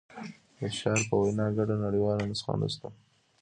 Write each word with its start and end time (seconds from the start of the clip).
د 0.57 0.59
شارپ 0.77 1.03
په 1.09 1.15
وینا 1.21 1.47
ګډه 1.57 1.75
نړیواله 1.85 2.23
نسخه 2.29 2.53
نشته. 2.61 2.87